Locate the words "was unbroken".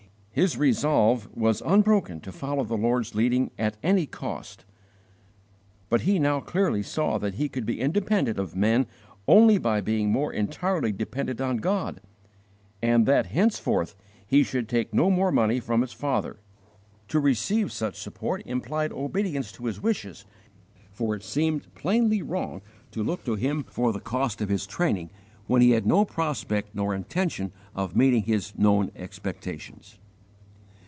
1.35-2.21